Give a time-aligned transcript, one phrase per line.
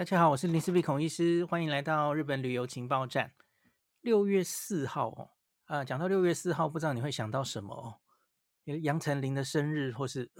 [0.00, 3.34] 大家好，我是林思碧孔医师，欢迎来到日本旅游情报站。
[4.00, 5.30] 六月四号哦，
[5.66, 8.00] 啊，讲到六月四号，不知道你会想到什么哦？
[8.80, 10.32] 杨丞琳的生日， 或是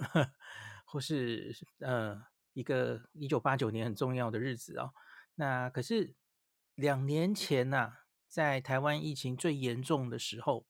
[0.83, 2.19] 或是呃
[2.53, 4.95] 一个一九八九年很重要的日子哦。
[5.35, 6.15] 那可是
[6.73, 7.97] 两年前呐、
[8.27, 10.65] 在台湾疫情最严重的时候，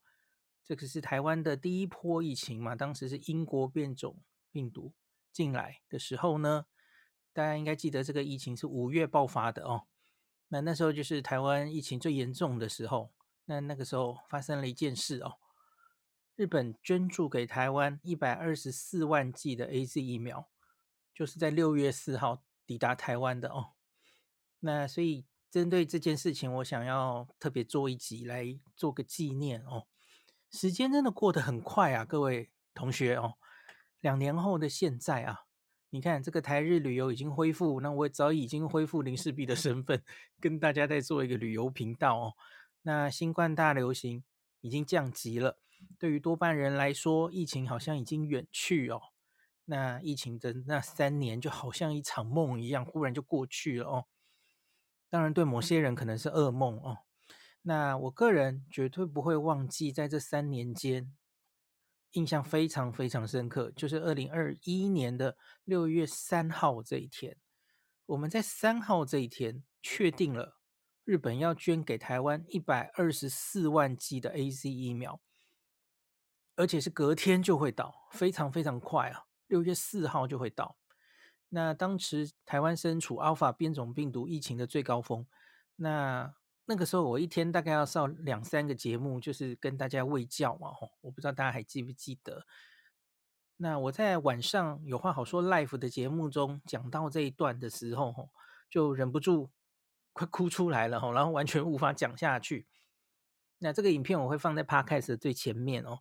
[0.66, 4.22] 这个是台湾的第一波疫情嘛，当时是英国变种
[4.52, 4.94] 病毒
[5.32, 6.66] 进来的时候呢。
[7.34, 9.84] 大家应该记得，这个疫情是五月爆发的哦。
[10.50, 13.12] 那那时候就是台湾疫情最严重的时候。
[13.46, 15.38] 那那个时候发生了一件事哦，
[16.36, 20.48] 日本捐助给台湾一百二十四万剂的 AZ 疫苗，
[21.14, 23.72] 就是在六月四号抵达台湾的哦。
[24.60, 29.88] 那所以针对这件事情，我想要特别做一集来做个纪念哦。
[30.50, 33.34] 时间真的过得很快啊，各位同学哦，
[34.00, 35.46] 两年后的现在啊。
[35.94, 40.02] 你看，这个台日旅游已经恢复，那我早已经恢复林氏璧的身份，
[40.40, 42.34] 跟大家在做一个旅游频道哦。
[42.84, 44.24] 那新冠大流行
[44.62, 45.58] 已经降级了，
[46.00, 49.02] 对于多半人来说，疫情好像已经远去哦。
[49.66, 54.06] 那疫情的那三年就好像一场梦一样，忽然就过去了哦。
[55.10, 57.00] 当然，对某些人可能是噩梦哦。
[57.64, 61.12] 那我个人绝对不会忘记，在这三年间。
[62.12, 67.38] 印象非常非常深刻，就是二零二一年的六月三号这一天，
[68.06, 70.58] 我们在三号这一天确定了
[71.04, 75.22] 日本要捐给台湾一百二十四万剂的 AZ 疫苗，
[76.56, 80.78] 而且是隔天就会到，非常非常快啊，六月四号就会到。
[81.50, 85.26] 那当时台湾身处 Alpha 变种病毒疫情的最高峰，
[85.78, 86.34] 那。
[86.66, 92.46] 那个时候我一天大概要上两三个节目，就是跟大家喂教嘛，吼，我不知道大家还记不记得。
[93.58, 98.30] 那我在晚上有话好说 live 的节目中讲到这一段的时候，吼，
[98.70, 99.52] 就忍不住
[100.14, 102.68] 快哭出来了，吼，然后完全无法讲下去。
[103.60, 106.00] 那这个影片我会放在 podcast 的最前面哦。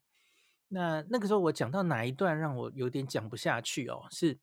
[0.69, 4.06] 那那个时候我讲到哪一段让我有点讲不下去哦？
[4.11, 4.39] 是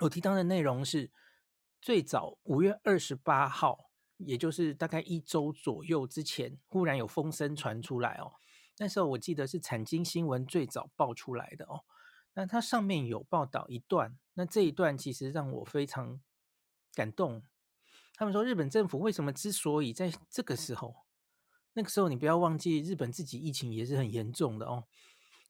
[0.00, 1.10] 我提到的内容是
[1.80, 3.91] 最早五月二十八号。
[4.26, 8.32] 也就是大概一周左右之前，忽然有风声传出来哦。
[8.78, 11.84] 那时候我记得是产经新闻最早报出来的哦。
[12.34, 16.20] 那它上面有报道一段，那这一段其实让我非常
[16.94, 17.42] 感动。
[18.14, 20.94] 他们说日本政府为什么之所以在这个时候，
[21.74, 24.84] 那个时候你不要忘记日本自己疫情也是很严重的哦。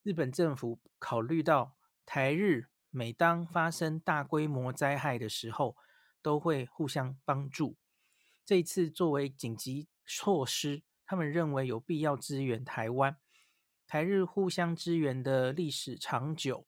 [0.02, 5.76] 日本政府考虑到台日每当发生大规模灾害的时候，
[6.20, 7.76] 都会互相帮助。
[8.44, 13.16] 这一次作为紧急措施，他们认为有必要支援台湾。
[13.86, 16.66] 台日互相支援的历史长久。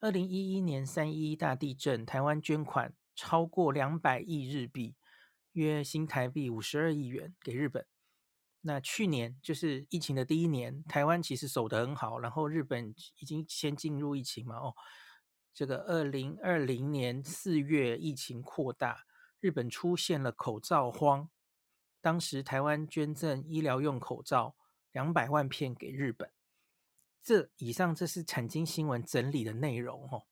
[0.00, 4.94] 二零一一年三一大地震，台湾捐款超过两百亿日币，
[5.52, 7.84] 约新台币五十二亿元给日本。
[8.60, 14.56] 那去年就是疫情的第一年，台湾其实守得很好，然后日本已经先进入疫情嘛。
[14.56, 14.74] 哦，
[15.52, 19.04] 这个二零二零年四月疫情扩大。
[19.40, 21.28] 日本出现了口罩荒，
[22.00, 24.56] 当时台湾捐赠医疗用口罩
[24.92, 26.30] 两百万片给日本。
[27.22, 30.26] 这以上这是产经新闻整理的内容哦。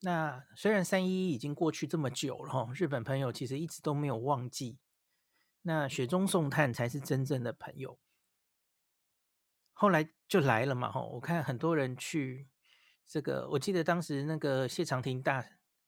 [0.00, 4.78] 那虽然三一已经过去这么久了哈，日本朋友其实一直都没有忘记。
[5.62, 7.98] 那雪中送炭才是真正的朋友。
[9.72, 12.48] 后来就来了嘛哈，我看很多人去
[13.06, 15.44] 这个，我记得当时那个谢长廷大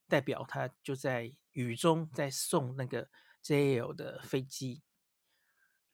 [0.08, 1.32] 代表他就在。
[1.56, 3.08] 雨中在送那个
[3.42, 4.82] JL 的飞机，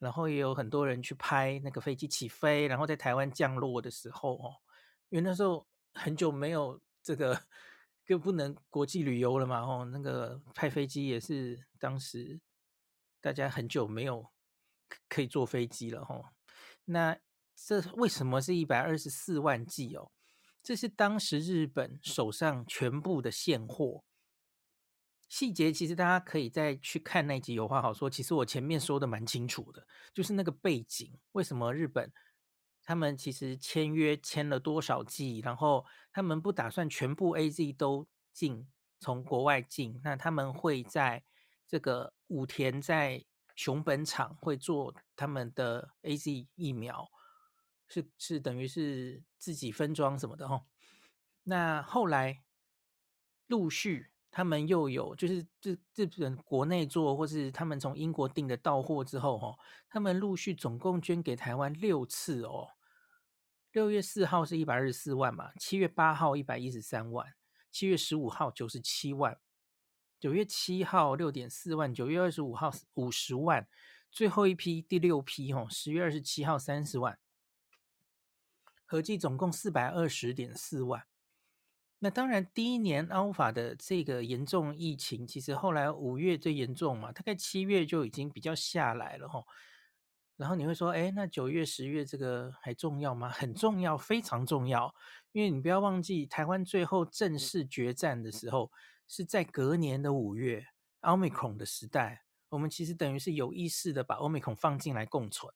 [0.01, 4.57] 然后也有很多人去拍那个飞机起飞，然后在台湾降落的时候哦，
[5.09, 5.65] 因为那时候
[5.95, 7.45] 很久没有这个，
[8.05, 12.41] 就不能国际旅游了嘛哦，那个拍飞机也是当时
[13.21, 14.33] 大家很久没有
[15.09, 16.33] 可以坐飞机了哦。
[16.87, 17.17] 那
[17.55, 20.11] 这为什么是一百二十四万 G 哦？
[20.63, 24.05] 这是当时日本手上全部的现货。
[25.29, 28.11] 细节其实大家可以再去看那集有话好说。
[28.11, 32.13] 其实我前面说的蛮清楚的，就是那个背景，为什么日本
[32.83, 38.69] 他们其实签约签了多少剂，然后他们不打算全部 AZ 都进，
[39.01, 41.25] 从国外进，那他们会在
[41.67, 43.25] 这个武田在
[43.57, 47.09] 熊本厂会做他们的 AZ 疫苗，
[47.93, 50.65] 是是等于是自己分装什么的哦。
[51.45, 52.43] 那后来
[53.47, 54.09] 陆续。
[54.35, 59.59] 他们又有就是日日本国内做，或是他们从英国订的到货之后，哦，
[59.91, 62.71] 他们陆续总共捐给台湾六次哦。
[63.73, 67.35] 六月四号是一百二十四万嘛，七月八号一百一十三万，
[67.71, 69.39] 七月十五号九十七万，
[70.19, 73.69] 九月七号六点四万，九月二十五号五十万，
[74.11, 77.19] 最后一批第六批哦，十月二十七号三十万，
[78.93, 81.07] 合计总共四百二十点四万。
[82.01, 89.43] 那当然，第一年 Alpha 的这个严重疫情，其实后来五月最严重嘛，大概七月就已经比较下来了哈。
[90.37, 93.31] 然后你会说，哎，那九月、十月这个还重要吗？
[93.31, 94.95] 很重要，非常重要。
[95.33, 98.71] 因为你不要忘记，台湾最后正式决战的时候
[99.09, 100.67] 是在隔年的五月
[101.01, 105.51] ，Omicron 的时代，我们其实等于是有意识的把 Omicron 放进来共存。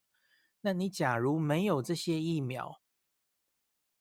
[0.61, 2.81] 那你假如没有这些疫苗，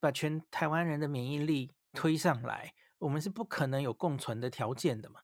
[0.01, 5.21] 把全台湾人的免疫力推上来，我们是不可能有共存的条件的嘛。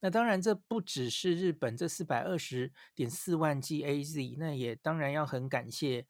[0.00, 6.06] 那当然，这不只是日本这四百二十点四万剂 AZ，那也当然要很感谢，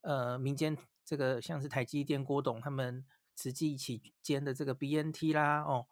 [0.00, 0.74] 呃，民间
[1.04, 3.04] 这个像是台积电郭董他们
[3.34, 5.86] 慈济一起兼的这个 BNT 啦，哦，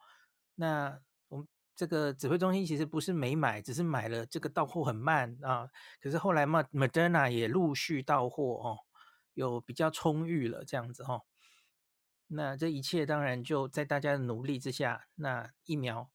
[0.55, 1.47] 那我们
[1.77, 5.69] 这个指挥中心其实不是没买，只是买了这个到货很慢啊。
[6.01, 8.79] 可是后来嘛，Moderna 也陆续到货哦，
[9.35, 11.25] 有比较充裕了这样子、哦。
[12.35, 16.11] 那这一切当然就在大家的努力之下，那疫苗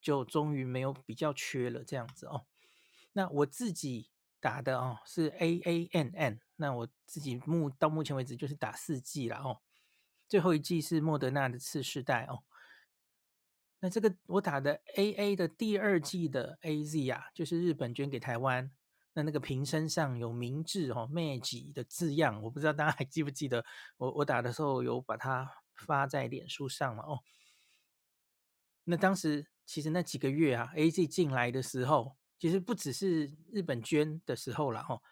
[0.00, 2.46] 就终于没有比较缺了这样子哦。
[3.12, 9.60] 那我自己打的哦是 A A N N，那我自己目到目前为止就是打四剂了哦，
[10.28, 12.42] 最后一剂是莫德纳的次世代哦。
[13.78, 18.70] 那这个我打的 A A 的第二剂的 A Z 啊，就是日本捐给台湾。
[19.12, 23.64] 那那个瓶身上有明治哦 Meiji 的字样，我不知道大家还记不记得，
[23.96, 27.18] 我我打的时候有把它发在脸书上嘛哦。
[28.84, 35.02] 那当时其实那几个月啊，AZ 进来的时候，其实不只是日本捐的时候了哦。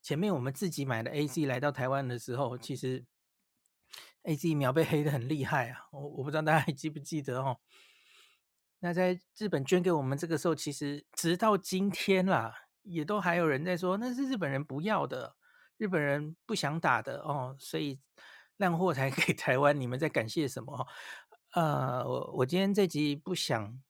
[0.00, 3.04] 前面我们自己买的 AZ 来到台湾的时候，其实
[4.22, 7.58] AZ 疫苗被黑得很厉害啊，我我不知道大家还记不记得哦。
[8.78, 12.69] 那在日本捐给我们这个时候，其实直到今天啦。
[12.92, 15.36] 也都还有人在说，那是日本人不要的，
[15.76, 18.00] 日本人不想打的哦，所以
[18.56, 19.80] 烂货才 给台湾。
[19.80, 20.86] 你们在感谢什么？
[21.52, 23.80] 呃，我我今天这集不想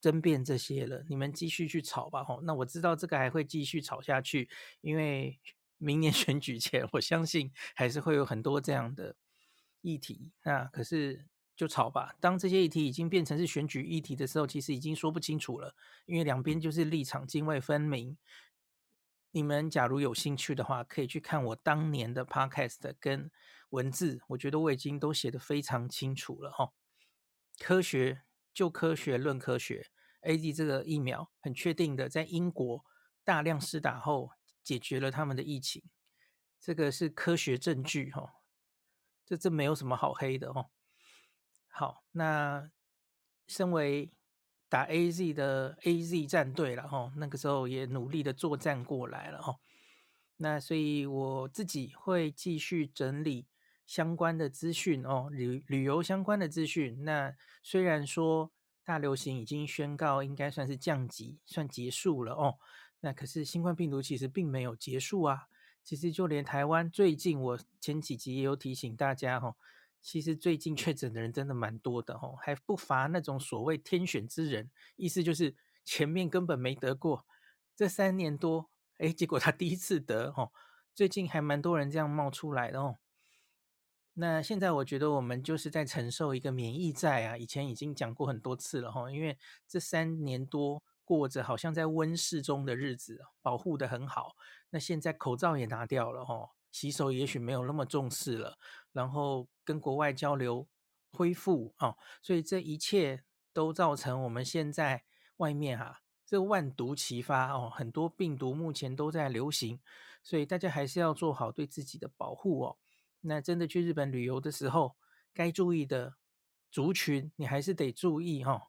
[0.00, 2.22] 争辩这些了，你们继续去吵吧。
[2.22, 4.48] 吼，那我知道这个还会继续吵下去，
[4.80, 5.40] 因为
[5.78, 9.16] 明年选举前，我相信还是会有很多这样的
[9.80, 10.32] 议题。
[10.44, 11.26] 那可是。
[11.62, 12.16] 就吵吧。
[12.18, 15.76] 当这些议题已经变成是选举议题的时候，其实已经说不清楚了，
[16.06, 18.18] 因为两边就是立场泾渭分明。
[19.30, 23.30] 你们假如有兴趣的话，可以去看我当年的 podcast 跟
[23.70, 26.72] 文字，我觉得我已经都写得非常清楚了哈。
[27.60, 28.22] 科学
[28.52, 29.86] 就科学论科学
[30.22, 32.84] ，AZ 这个疫苗很确定的在英国
[33.22, 34.32] 大量施打后
[34.64, 35.84] 解决了他们的疫情，
[36.58, 38.34] 这个是科学证据哈。
[39.24, 40.66] 这这没有什么好黑的哈。
[41.74, 42.70] 好，那
[43.46, 44.12] 身为
[44.68, 49.56] 打 AZ 的 AZ 战队了哈，那个时候也努力的作战过来了哈。
[50.36, 53.46] 那所以我自己会继续整理
[53.86, 57.04] 相关的资讯哦，旅旅游相关的资讯。
[57.04, 58.52] 那虽然说
[58.84, 62.58] 大流行已经宣告应该算是降级，算结束了哦，
[63.00, 65.48] 那可是新冠病毒其实并没有结束啊。
[65.82, 69.56] 其实就连台湾最近，我前几集也有提醒大家哈。
[70.02, 75.54] 其实最近确诊的人真的蛮多的哦，还不乏那种所谓天选之人，意思就是
[75.84, 77.24] 前面根本没得过，
[77.76, 78.68] 这三年多，
[78.98, 80.50] 哎，结果他第一次得哦。
[80.94, 82.96] 最近还蛮多人这样冒出来的哦。
[84.14, 94.36] 那现在我觉得我们就是在承受一个免疫债啊，以前已经讲过很多次了哈，因为这三年多过着好像在温室中的日子，保护得很好，
[94.68, 96.50] 那现在口罩也拿掉了哈。
[96.70, 98.58] 洗手也许没有那么重视了，
[98.92, 100.68] 然后跟国外交流
[101.10, 105.04] 恢复啊，所以这一切都造成我们现在
[105.36, 109.80] 外面哈、啊，这万毒齐发哦，很多病毒目前都在流行，
[110.22, 112.78] 所以大家还是要做好对自己的保护哦。
[113.20, 114.96] 那真的去日本旅游的时候，
[115.34, 116.16] 该注意的
[116.70, 118.62] 族群你还是得注意哈、哦。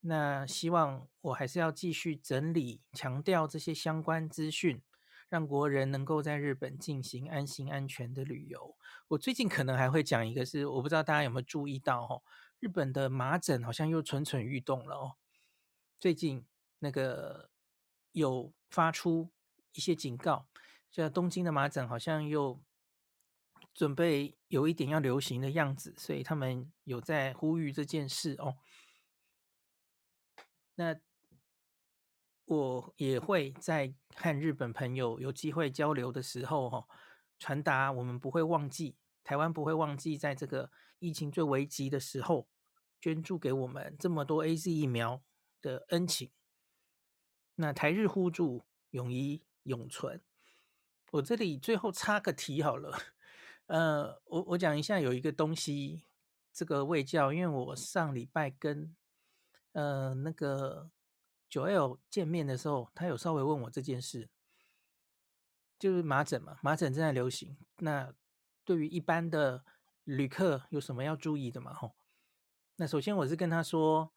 [0.00, 4.82] 那希望我还是要继续整理强调这些相关资讯。
[5.28, 8.76] 让国人能够在日本进行安心安全的旅游。
[9.08, 12.22] 我最近可能还会讲一个是，我不知道大家有没有注意到哦，
[12.60, 15.16] 日本的麻疹好像又蠢蠢欲动了哦。
[15.98, 16.46] 最近
[16.78, 17.50] 那个
[18.12, 19.30] 有发出
[19.72, 20.46] 一些警告，
[20.90, 22.60] 像东京的麻疹好像又
[23.74, 28.56] 准备有一点要流行的样子，所以他们有在呼吁这件事哦。
[30.74, 30.96] 那。
[32.46, 36.86] 我也会在和日本朋友有机会交流的时候，哈，
[37.38, 42.48] 传达我们不会忘记，台湾不会忘记，在这个疫情最危急的时候，
[43.00, 45.22] 捐助给我们这么多 AZ 疫苗，
[45.60, 46.30] 的恩情。
[47.56, 50.22] 那台日互助，永谊永存。
[51.12, 52.96] 我这里最后插个题好了，
[53.66, 56.04] 呃，我我讲一下有一个东西，
[56.52, 58.94] 这个卫教，因为我上礼拜跟
[59.72, 60.90] 呃那个
[61.48, 64.28] 九 L 见面的时候，他有稍微问我这件事，
[65.78, 68.14] 就是麻疹嘛，麻疹正在流行，那
[68.64, 69.64] 对于一般的
[70.04, 71.72] 旅客有什么要注意的嘛？
[71.72, 71.96] 吼，
[72.76, 74.12] 那首先我是跟他说，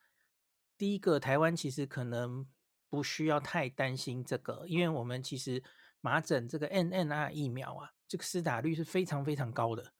[0.76, 2.46] 第一个，台湾其实可能
[2.88, 5.62] 不需要太担心这个，因为我们其实。
[6.02, 9.92] 麻疹这个 NNR 疫苗啊，这个施打率是非常非常高的。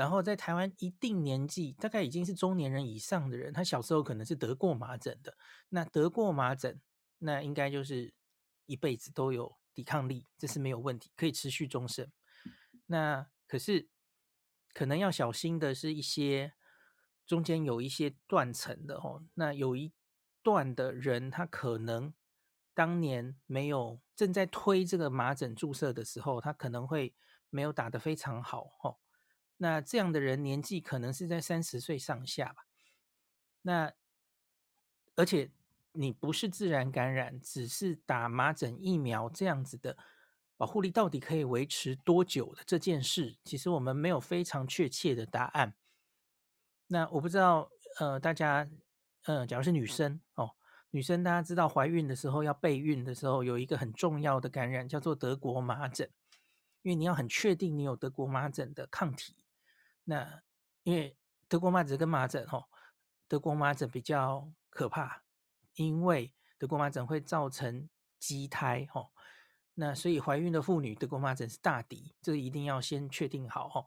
[0.00, 5.36] 然后在台湾一定年纪，大概已经是中年人以上的人，他小时候可能是得过麻疹的。
[5.68, 6.80] 那得过麻疹，
[7.18, 8.14] 那应该就是
[8.64, 12.10] 一辈子都有抵抗力，这是没有问题，可以持续终身。
[12.86, 13.90] 那可是
[14.72, 16.54] 可能要小心的是一些
[17.26, 19.22] 中间有一些断层的哦。
[19.34, 19.92] 那有一
[20.42, 22.14] 段的人，他可能。
[22.72, 27.14] 当年没有正在推这个麻疹注射的时候，他可能会
[27.50, 28.96] 没有打得非常好哦。
[29.62, 32.64] 那这样的人年纪可能是在三十岁上下吧。
[33.60, 33.92] 那
[35.16, 35.50] 而且
[35.92, 39.98] 你不是自然感染，只是打麻疹疫苗这样子的
[40.56, 45.74] 保护力到底可以维持多久的这件事，其实我们没有非常确切的答案。
[46.86, 48.66] 那我不知道，呃，大家，
[49.24, 50.52] 呃，假如是女生哦。
[50.92, 56.10] 女生，大家知道怀孕的时候要备孕的时候，有一个很重要的感染叫做德国麻疹，
[56.82, 59.36] 因为你要很确定你有德国麻疹的抗体。
[60.04, 60.42] 那
[60.82, 61.16] 因为
[61.48, 62.66] 德国麻疹跟麻疹哦，
[63.28, 65.22] 德国麻疹比较可怕，
[65.74, 67.88] 因为德国麻疹会造成
[68.18, 69.10] 畸胎哦。
[69.74, 73.86] 那所以怀孕的妇女德国麻疹是大敌，这个一定要先确定好哦。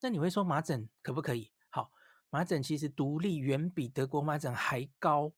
[0.00, 1.52] 那你会说麻疹可不可以？
[1.70, 1.90] 好，
[2.30, 5.32] 麻疹其实毒力远比德国麻疹还高。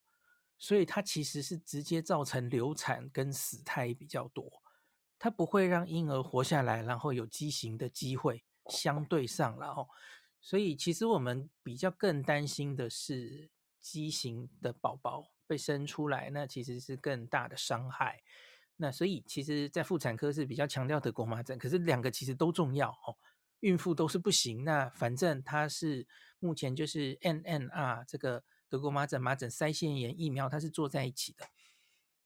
[0.59, 4.51] 所以它其实是直接造成流产跟死胎比较多，
[5.19, 9.87] 它不会让婴儿活下来，然后有畸形的机会，相对上了哦。
[10.47, 13.51] 所以其实我们比较更担心的是
[13.81, 18.23] 畸形的宝宝被生出来，那其实是更大的伤害。
[18.77, 23.19] 那所以其实，在妇产科是比较强调德国麻疹，可是两个其实都重要哦。
[23.59, 26.07] 孕妇都是不行，那反正它是
[26.39, 28.45] 目前就是 NNR 这个。
[28.69, 31.47] 德国麻疹、麻疹腮腺炎疫苗，它是做在一起的。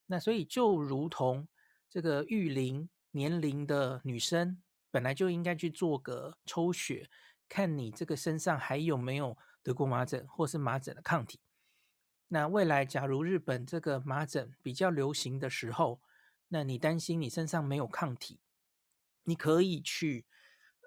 [0.07, 1.47] 那所以就如同
[1.91, 7.11] 这个育龄年龄的女生，本来就应该去做个抽血，
[7.51, 11.39] 看你这个身上还有没有得过麻疹或是麻疹的抗体。
[12.29, 16.01] 那未来假如日本这个麻疹比较流行的时候，
[16.49, 18.41] 那你担心你身上没有抗体，
[19.25, 20.25] 你可以去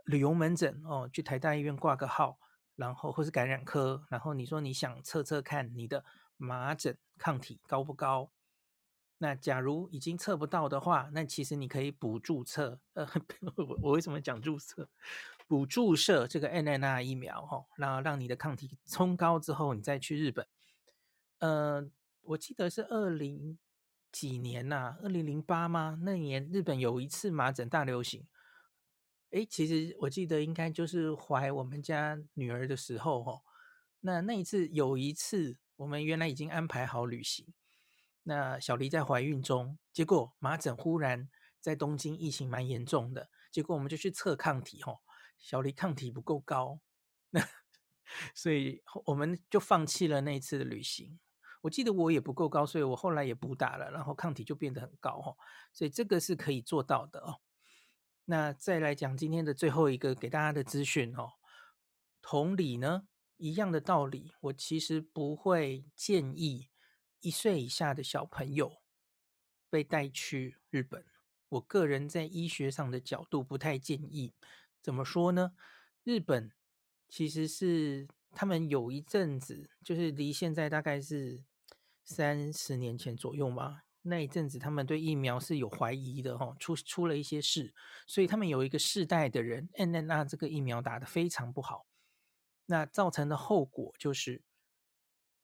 [0.05, 2.39] 旅游门诊哦，去台大医院挂个号。
[2.75, 6.03] 然后或是感染科，然后你说你想测测看你的
[6.38, 8.32] 麻疹抗体高不高？
[9.24, 12.77] 那假如已经测不到的话，那其实你可以补注册。
[12.92, 13.08] 呃，
[13.56, 14.89] 我我为什么讲注册？
[15.48, 20.46] 补注射这个 NNR 疫苗哈，然后让你的抗体冲高之后，你再去日本。
[21.39, 21.89] 呃，
[22.24, 23.58] 我记得是二零
[24.12, 25.98] 几年呐、啊，二零零八吗？
[26.01, 28.27] 那年日本有一次麻疹大流行。
[29.30, 33.42] 诶，其实我记得应该就是怀我们家女儿的时候哦，
[34.01, 37.53] 那那一次有一次，我们原来已经安排好旅行，
[38.24, 45.00] 那小黎在怀孕中，结果麻疹忽然在东京疫情蛮严重的，结果我们就去测抗体哦，
[45.38, 46.80] 小黎抗体不够高，
[47.30, 47.42] 那
[48.34, 51.20] 所以我们就放弃了那一次的旅行。
[51.62, 55.38] 我记得我也不够高，所以我后来也补打了，然后抗体就变得很高哦，
[55.72, 57.39] 所以这个是可以做到的哦。
[58.25, 61.32] 那再来讲今天的最后一个给大家的资讯哦，
[62.22, 66.70] 同理呢，一样的道理，我其实不会建议
[67.24, 68.82] 一岁以下的小朋友
[69.70, 71.06] 被带去日本。
[71.48, 74.34] 我个人在医学上的角度不太建议。
[74.82, 75.53] 怎么说呢？
[76.03, 76.51] 日本
[77.08, 81.44] 其实是他们有一阵子，就是离现在大概是
[82.03, 83.84] 三十年前左右嘛。
[84.01, 87.74] 那一阵子，他们对疫苗是有怀疑的，哦，出出了一些事，
[88.06, 91.88] 所以他们有一个世代的人，NNR 这个疫苗打得非常不好，
[92.65, 94.42] 那造成的后果就是，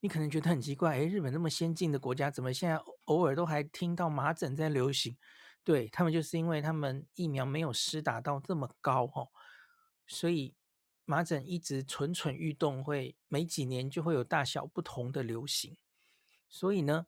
[0.02, 5.18] 你可能觉得很奇怪，诶，日本那么先进的国家，怎么现在偶尔都还听到麻疹在流行？
[5.64, 9.30] 对，他们就是因为他们疫苗没有施打到这么高，哦，
[10.08, 10.56] 所以
[11.06, 15.78] 麻疹一直蠢蠢欲动，会每几年就会有大小不同的流行，
[16.48, 17.08] 所以呢。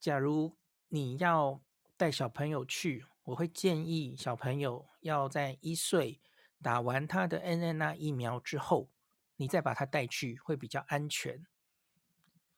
[0.00, 0.56] 假如
[0.88, 1.62] 你要
[1.96, 6.20] 带小朋友去，我会建议小朋友要在一岁
[6.60, 8.90] 打完他的 NNR 疫苗之后，
[9.36, 11.46] 你再把他带去会比较安全。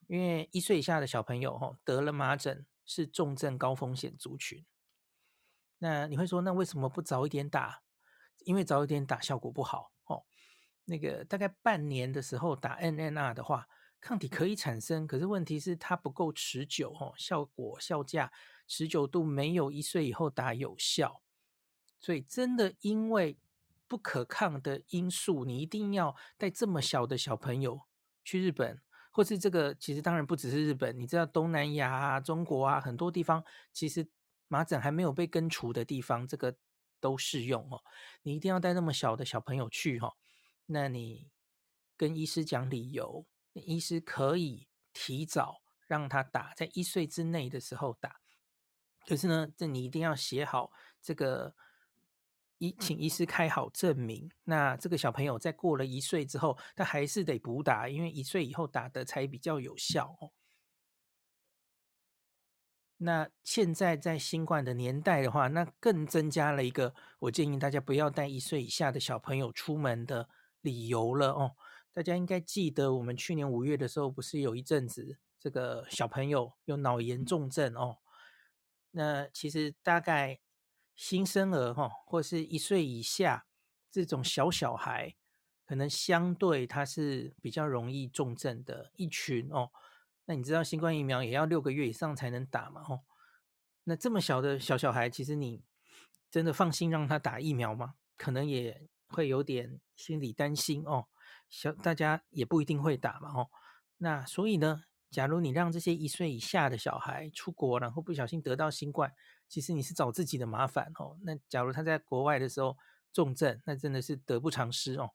[0.06, 4.64] 因为一岁以下的小朋友哈得了麻疹是重症高风险族群。
[5.78, 7.82] 那你会说，那为什么不早一点打？
[8.44, 10.24] 因为早一点打效果不好哦。
[10.84, 13.68] 那个大概半年的时候打 N N R 的话，
[14.00, 18.32] 抗体可以产生，可是问题是它不够持久哦，效果效价
[18.66, 21.22] 持久度没有一岁以后打有效。
[22.00, 23.38] 所以真的因为
[23.88, 27.80] 不可抗的因素，你一定要带这么小的小朋友
[28.22, 28.80] 去日本，
[29.10, 33.42] 或是这个其实当然不只是日本，你知道东南亚啊、中国啊很多地方，
[33.72, 34.06] 其实
[34.46, 36.54] 麻疹还没有被根除的地方，这个
[37.00, 37.82] 都适用哦。
[38.22, 40.14] 你一定要带那么小的小朋友去哈，
[40.66, 41.30] 那你
[41.96, 48.20] 跟医师讲理由，医师可以提早让他打，在一岁之内的时候打。
[49.06, 51.54] 可是呢，这你一定要写好这个。
[52.58, 60.32] 医请医师开好证明，那这个小朋友在过了一岁之后，他还是得补打，因为一岁以后打的才比较有效哦。
[62.96, 70.28] 那现在在新冠的年代的话，那更增加了一个，我建议大家不要带一岁以下的小朋友出门的
[70.60, 71.54] 理由了哦。
[71.92, 77.98] 大家应该记得，我们去年五月的时候，不是有一阵子这个小朋友有脑炎重症哦？
[78.90, 80.40] 那其实大概。
[80.98, 83.46] 新生儿哈，或是一岁以下
[83.88, 85.14] 这种小小孩，
[85.64, 89.70] 可能相对他是比较容易重症的一群哦。
[90.24, 92.82] 那你知道新冠疫苗也要六个月以上才能打嘛？
[92.88, 93.04] 哦，
[93.84, 95.62] 那这么小的小小孩，其实你
[96.28, 97.94] 真的放心让他打疫苗吗？
[98.16, 101.06] 可能也会有点心理担心哦。
[101.48, 103.30] 小大家也不一定会打嘛？
[103.32, 103.48] 哦，
[103.98, 109.12] 那所以呢，假如你让这些一岁以下的小孩出国，然后不小心得到新冠。
[109.48, 111.16] 其实你是找自己的麻烦哦。
[111.22, 112.76] 那假如他在国外的时候
[113.12, 115.10] 重症，那真的是得不偿失哦。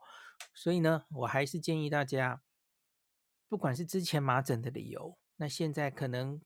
[0.55, 2.41] 所以呢，我还是建议大家，
[3.47, 6.41] 不管是之前麻疹的理由，那现在可能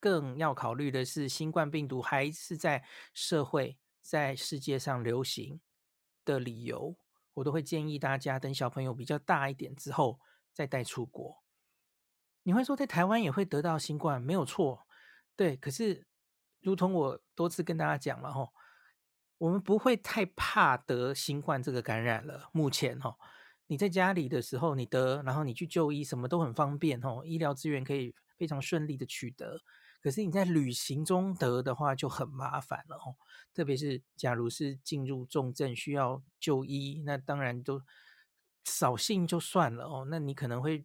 [0.00, 5.60] 更要考虑的是新冠病毒还是在社会、在世界上流行
[6.24, 6.96] 的理由，
[7.34, 10.18] 我都会建议大家等小朋友比较大一点之后
[10.52, 11.44] 再带出国。
[12.48, 14.86] 你会说在台湾也会得到新冠，没有错，
[15.36, 16.06] 对，可是。
[16.60, 18.52] 如同我多次跟大家讲了吼，
[19.38, 22.50] 我们不会太怕得新冠这个感染了。
[22.52, 23.16] 目前吼，
[23.68, 29.60] 你在家里的时候你得，然后你去就医，什么都很方便吼，医疗资源可以非常顺利的取得。
[30.02, 33.14] 可是你在旅行中得的话就很麻烦了哦，
[33.54, 37.80] 特别是假如是进入重症需要就医，那当然都
[38.64, 40.84] 扫兴就算了哦，那你可能会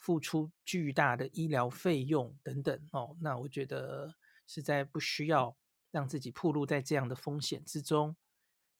[0.00, 4.16] 付出巨大的医疗费用等等哦，那我觉得。
[4.52, 5.56] 实在不需要
[5.92, 8.16] 让自己暴露在这样的风险之中。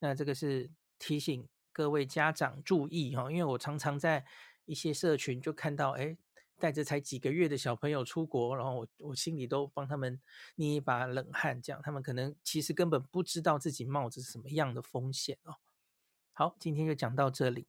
[0.00, 4.26] 那这个是提醒各位家长注意哈，因为我常常在
[4.64, 6.16] 一些社群就看到，哎，
[6.58, 10.20] 带着才几个月的小朋友出国，然后我我心里都帮他们
[10.56, 15.54] 捏一把冷汗，这样他们可能其实根本不知道自己冒着什么样的风险哦。
[16.32, 17.68] 好，今天就讲到这里，